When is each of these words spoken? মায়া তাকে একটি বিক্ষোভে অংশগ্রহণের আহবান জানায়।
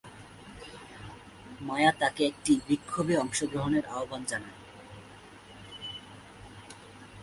মায়া 1.61 1.91
তাকে 1.99 2.21
একটি 2.25 2.53
বিক্ষোভে 2.67 3.15
অংশগ্রহণের 3.17 3.85
আহবান 3.87 4.21
জানায়। 4.25 4.57